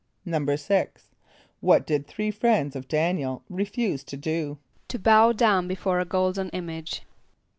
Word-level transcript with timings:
= 0.13 0.27
=6.= 0.27 0.87
What 1.59 1.85
did 1.85 2.07
three 2.07 2.31
friends 2.31 2.75
of 2.75 2.87
D[)a]n´iel 2.87 3.43
refuse 3.51 4.03
to 4.05 4.17
do? 4.17 4.57
=To 4.87 4.97
bow 4.97 5.31
down 5.31 5.67
before 5.67 5.99
a 5.99 6.05
golden 6.05 6.49
image. 6.49 7.03